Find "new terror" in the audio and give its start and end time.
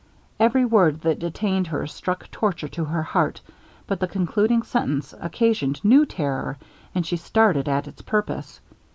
5.85-6.57